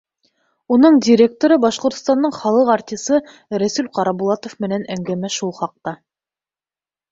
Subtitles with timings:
[0.75, 3.21] Уның директоры Башҡортостандың халыҡ артисы
[3.65, 5.97] Рәсүл ҠАРАБУЛАТОВ менән әңгәмә шул хаҡта.